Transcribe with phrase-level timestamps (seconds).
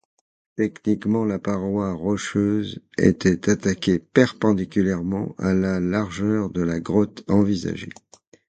[0.55, 7.89] Techniquement, la paroi rocheuse était attaquée perpendiculairement à la largeur de la grotte envisagée.